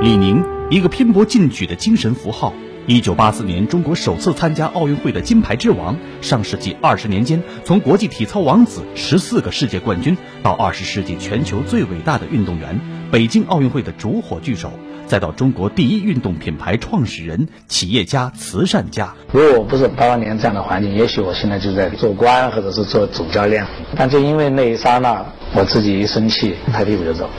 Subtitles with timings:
[0.00, 2.52] 李宁，一个拼搏进取的精神符号。
[2.86, 5.96] 一九八四年，中国首次参加奥运会的金牌之王。
[6.20, 12.78] 上世纪二十年间，从国际体操王子、十四个世界冠军，到二十世纪全球最伟大的运动员，
[13.10, 14.70] 北京奥运会的烛火炬手，
[15.06, 19.14] 再到中国第一运动品牌创始人、企业家、慈善家。
[19.32, 23.66] 如果我不是八八年这样的环境，也许我现在就在做官，或者是做总教练。
[23.96, 25.24] 但就因为那一刹那，
[25.54, 27.30] 我自己一生气，拍屁股就走。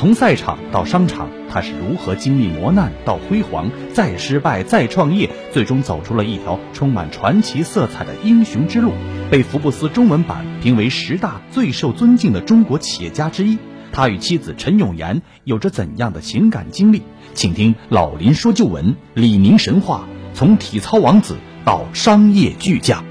[0.00, 8.92] 从赛场到商场，他是如何经历磨难到辉煌，再失败再创业，最终走出了一条充满传奇色彩的英雄之路，
[9.30, 13.58] 被福布斯中文版评为十大最受尊敬的中国企业家之一。
[13.92, 17.02] 他与妻子陈永妍有着怎样的情感经历？
[17.34, 21.36] 请听老林说旧闻：李宁神话，从体操王子
[21.66, 23.04] 到商业巨匠。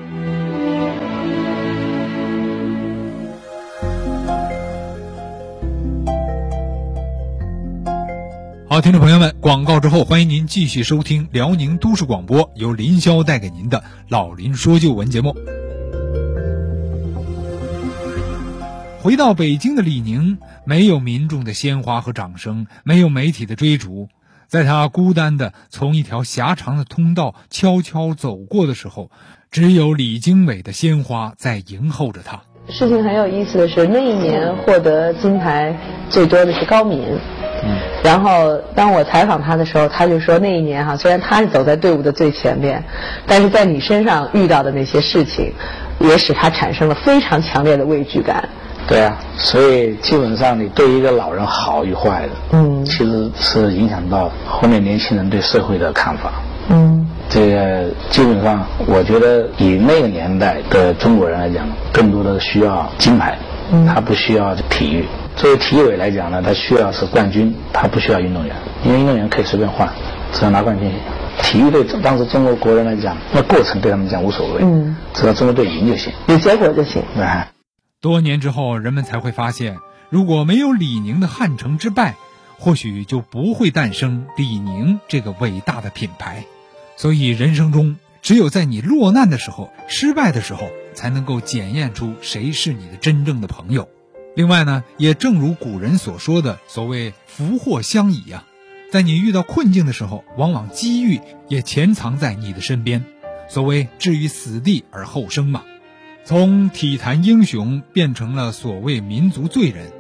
[8.82, 15.36] 听众朋友们，广告之后，欢迎您继续收听辽宁都市广播，由林霄带给您的《老林说旧闻》节目。
[19.02, 24.08] 回到北京的李宁，没有民众的鲜花和掌声，没有媒体的追逐，
[24.48, 29.12] 在他孤单的从一条狭长的通道悄悄走过的时候，
[29.52, 32.44] 只有李经纬的鲜花在迎候着他。
[32.70, 35.78] 事情很有意思的是，那一年获得金牌
[36.10, 37.04] 最多的是高敏。
[38.04, 42.84] 然后当我采访他的时候，他就说那一年哈，虽然他是走在队伍的最前面，
[43.26, 45.54] 但是在你身上遇到的那些事情，
[46.00, 48.48] 也使他产生了非常强烈的畏惧感。
[48.88, 56.32] 对啊，所以基本上你对一个老人好与坏的，嗯，其实是影响到后面年轻人对社会的看法。
[56.70, 63.38] 嗯，这个基本上我觉得以那个年代的中国人来讲，更多的需要金牌，
[63.72, 65.06] 嗯他不需要体育。
[65.40, 69.90] 作为体委来讲呢，他需要是冠军，他不需要运动员，因为运动员可以随便换，
[70.34, 70.92] 只要拿冠军。
[71.42, 77.02] 体育对当时中国国人来讲，那过程对他们讲无所谓，嗯，只要中国队赢就行，有结果就行。
[77.16, 77.26] 对。
[78.02, 79.78] 多年之后，人们才会发现，
[80.10, 82.16] 如果没有李宁的汉城之败，
[82.58, 86.44] 或许就不会诞生李宁这个伟大的品牌。
[86.98, 93.88] 所以，人生中只有在你落难的时候、失败的时候，才能够检验出谁是你的真正的朋友。
[94.40, 98.46] 另外呢，也正如古人所说的所谓“福祸相倚”呀，
[98.90, 101.20] 在你遇到困境的时候，往往机遇
[101.50, 103.04] 也潜藏在你的身边。
[103.50, 105.64] 所谓“置于死地而后生”嘛。
[106.24, 109.92] 从体坛英雄变成了所谓民族罪人，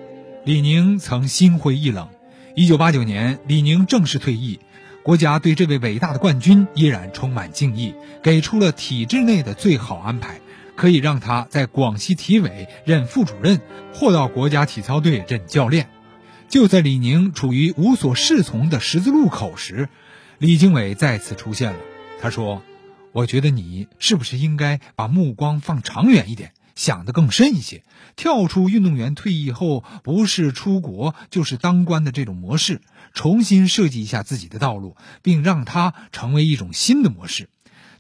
[0.46, 2.08] 李宁曾心灰意冷。
[2.56, 4.58] 一九八九年，李宁正式退役，
[5.04, 10.40] 国家对这位伟大的冠军依然充满敬意，给出了体制内的最好安排。
[10.80, 13.60] 可以让他在广西体委任副主任，
[13.94, 15.90] 或到国家体操队任教练。
[16.48, 19.90] 就在李宁处于无所适从的十字路口时，
[20.38, 21.80] 李经纬再次出现了。
[22.22, 22.64] 他说
[23.12, 27.84] ：“我觉得你是不是应该把目光放长远一点，想得更深一些，
[28.16, 32.80] 跳出运动员退役后不是出国就是当官的这种模式，
[33.14, 37.50] 重新设计一下自己的道路，并让它成为一种新的模式。”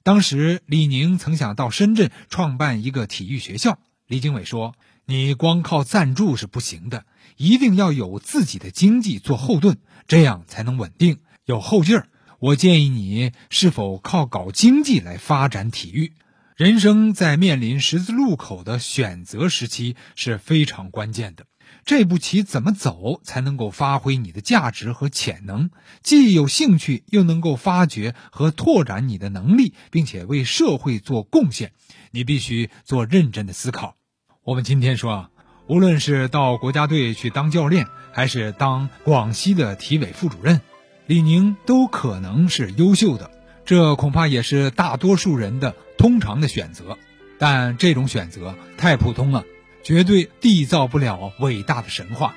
[0.09, 3.77] 当时，李宁曾想到深圳创办一个体育学校。
[4.07, 4.73] 李经纬说
[5.05, 7.05] ：“你光靠赞助是不行的，
[7.37, 9.77] 一定要有自己的经济做后盾，
[10.07, 12.07] 这样才能稳定有后劲儿。
[12.39, 16.13] 我建议你是否靠搞经济来发展体育？
[16.55, 21.45] 人生在面临十字路口的选择时期是非常关键的。”
[21.85, 25.69] 这步棋怎么走才能够发挥你的价值和潜能？
[26.03, 31.71] 既有兴趣，又能够发掘和拓展你的能力，并且为社会做贡献，
[32.11, 33.95] 你必须做认真的思考。
[34.43, 35.29] 我们今天说啊，
[35.67, 40.61] 无论是到国家队去当教练，还是当广西的体委副主任，
[41.07, 43.31] 李宁都可能是优秀的。
[43.65, 46.97] 这恐怕也是大多数人的通常的选择，
[47.37, 49.43] 但这种选择太普通了。
[49.83, 52.35] 绝对缔造不了伟大的神话。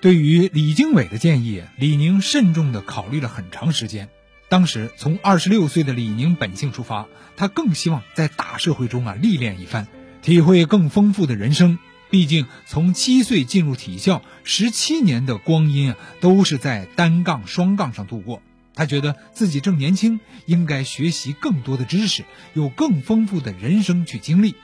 [0.00, 4.10] 对于李经纬的建议，李宁慎重地考虑了很长时间。
[4.50, 7.06] 当时从二十六岁的李宁本性出发，
[7.36, 9.88] 他更希望在大社会中啊历练一番，
[10.20, 11.78] 体会更丰富的人生。
[12.10, 18.42] 毕竟从七岁进入体校，十七年的光阴啊都是在单杠、双杠上度过。
[18.74, 24.54] 他觉得自己正年轻，应该学习更多的知识，有更丰富的人生去经历。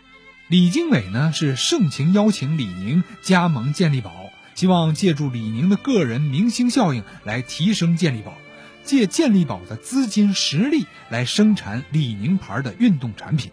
[0.50, 4.12] 李经纬呢是盛情邀请李宁加盟健力宝，
[4.56, 8.36] 希望借助李宁的个人明星效应来提升健力宝，
[8.82, 13.52] 借健力宝的资金实力来生产李宁牌的运动产品。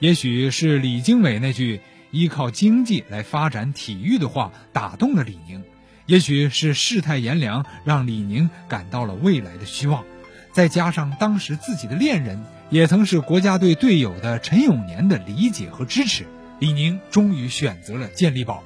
[0.00, 1.80] 也许是李经纬那句
[2.10, 5.64] 依靠经济来发展体育的话打动了李宁，
[6.04, 10.04] 也许是世态炎凉，让李宁感到了未来的希望。
[10.52, 16.26] 再加上当时自己的恋人也曾是国家队队友的陈永年的理解和支持，
[16.58, 18.62] 李宁终于选择了健力宝。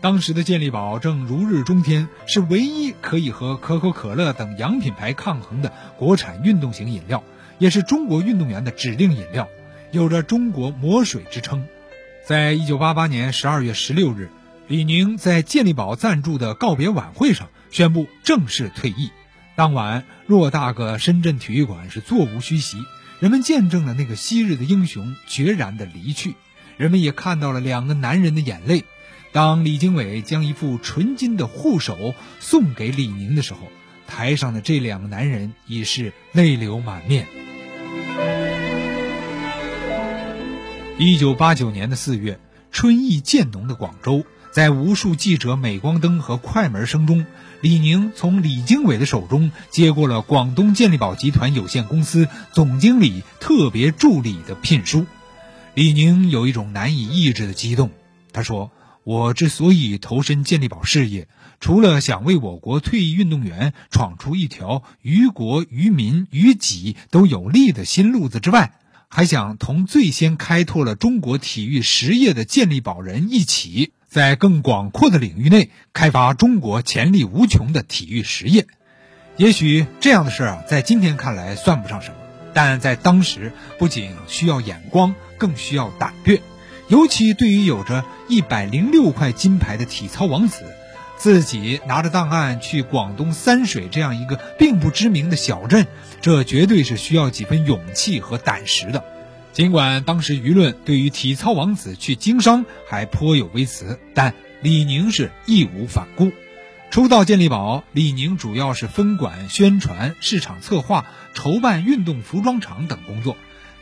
[0.00, 7.24] 当时的健力宝正如日中天，是唯一可以和可口可乐等洋品牌抗衡的国产运动型饮料，
[7.58, 9.48] 也是中国运动员的指定饮料，
[9.90, 11.66] 有着“中国魔水”之称。
[12.24, 14.30] 在一九八八年十二月十六日，
[14.68, 19.10] 李宁在健力宝赞助的告别晚会上宣布正式退役。
[19.56, 22.84] 当晚，偌大个深圳体育馆是座无虚席，
[23.18, 26.34] 人们见证了那个昔日的英雄决然的离去，
[26.78, 28.84] 人们也看到了两个男人的眼泪。
[29.30, 33.60] 当李经纬将一副纯金的护手送给李宁的时候，
[34.06, 37.26] 台上的这两个男人已是泪流满面。
[40.98, 42.40] 一九八九年的四月，
[42.72, 47.26] 春意渐浓的广州，在无数记者镁光灯和快门声中，
[47.60, 55.06] 李宁从李经纬的手中接过了广东健力宝集团有限公司总经理特别助理的聘书。
[55.74, 57.90] 李宁有一种难以抑制的激动，
[58.32, 58.70] 他说。
[59.04, 61.28] 我之所以投身健力宝事业，
[61.60, 68.74] 除了想为我国退役运动员闯出一条于国于民于己都有利的新路子之外，
[69.08, 78.66] 还想同最先开拓了中国体育实业的健力宝人一起，在更广阔的领域内开发中国潜力无穷的体育实业。
[79.38, 82.16] 也许这样的事儿啊，在今天看来算不上什么，
[82.52, 86.42] 但在当时，不仅需要眼光，更需要胆略。
[86.88, 90.64] 尤其对于有着一百零六块金牌的体操王子，
[91.16, 95.86] 自己拿着档案去广东三水这样一个并不知名的小镇，
[96.20, 99.04] 这绝对是需要几分勇气和胆识的。
[99.52, 104.32] 尽管当时舆论对于体操王子去经商还颇有微词，但
[104.62, 106.32] 李宁是义无反顾。
[106.90, 113.36] 初到健力宝，李宁主要是分管宣传、市场策划、筹办运动服装厂等工作。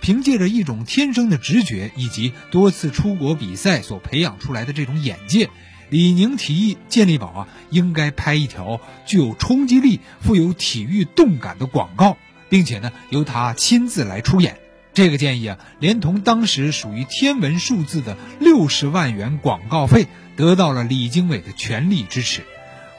[0.07, 5.51] 凭借着一种天生的直觉，以及多次出国比赛所培养出来的这种眼界，
[5.91, 12.19] 李宁提议健力宝啊应该拍一条具有冲击力、富有体育动感的广告，
[12.49, 14.59] 并且呢由他亲自来出演。
[14.95, 20.07] 这个建议啊，连同当时属于天文数字的六十万元广告费，
[20.37, 22.43] 得到了李经纬的全力支持。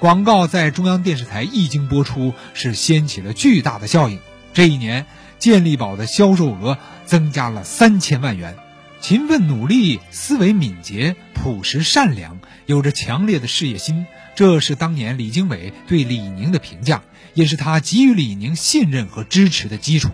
[0.01, 4.19] 广告在中央电视台一经播出，是掀起了巨大的效应。
[4.53, 5.05] 这一年。
[5.39, 8.57] 健力宝的销售额增加了三千万元，
[8.99, 17.03] 勤奋努力、思维敏捷、朴实善良，有着强烈的事业心，这是当年李经纬对李宁的评价，
[17.35, 20.09] 也是他给予李宁信任和支持的基础。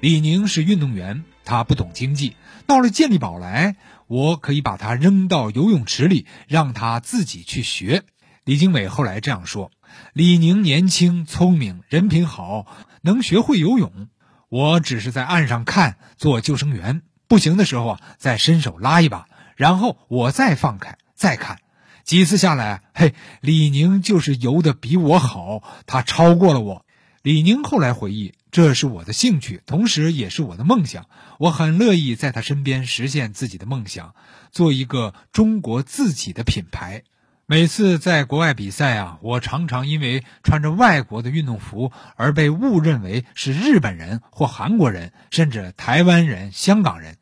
[0.00, 2.34] 李宁是运动员，他不懂经济，
[2.66, 3.76] 到了健力宝来，
[4.08, 8.02] 我可以把他扔到游泳池里，让他自己去学。
[8.44, 9.70] 李经纬后来这样说
[10.12, 12.66] ：“李宁年轻、聪明，人品好，
[13.02, 14.08] 能学会游泳。”
[14.48, 19.26] 我只是在岸上看，做救生员，不行的时候啊，再伸手拉一把，
[19.56, 21.58] 然后我再放开，再看，
[22.04, 26.86] 几次下来，嘿，李宁就是游的比我好，他超过了我。
[27.22, 31.06] 李宁后来回忆，这是我的兴趣，同时也是我的梦想，
[31.40, 34.14] 我很乐意在他身边实现自己的梦想，
[34.52, 37.02] 做一个中国自己的品牌。
[37.48, 47.18] 每次在国外比赛啊，我常常因为穿着外国的运动服而被误认为是日本人或韩国人，甚至台湾人、香港人。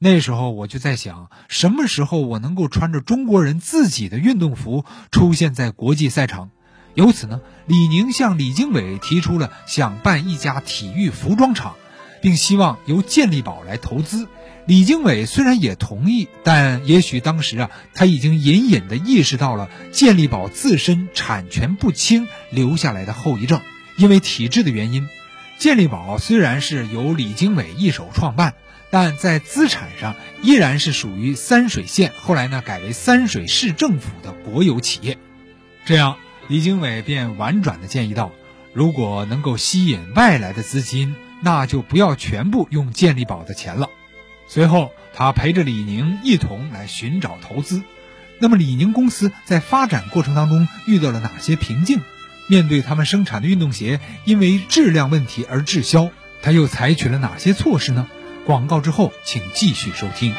[0.00, 6.50] 那时候我就在想，什么时候我能够穿着中国人自己的运动服出现在国际赛场？
[6.94, 11.76] 由此呢，李宁向李经纬提出了想办一家体育服装厂，
[12.20, 14.26] 并希望由健力宝来投资。
[14.68, 23.62] 李经纬虽然也同意，但也许当时啊，他已经隐隐地意识到了健力宝自身产权不清留下来的后遗症。
[23.96, 25.08] 因为体制的原因，
[25.56, 28.56] 健力宝虽然是由李经纬一手创办，
[28.90, 35.16] 但在资产上依然是属于三水县，后来呢改为三水市政府的国有企业。
[35.86, 38.32] 这样，李经纬便婉转地建议道
[38.74, 43.88] ：“如果能够吸引外来的资金，那就不要全部用健力宝的钱了。”
[44.48, 47.82] 随后，他陪着李宁一同来寻找投资。
[48.40, 52.00] 那么，李宁公司在发展过程当中遇到了哪些瓶颈？
[52.46, 58.08] 面对他们生产的运动鞋因为质量问题而滞销，他又采取了哪些措施呢？
[58.46, 60.34] 广告之后，请继续收听。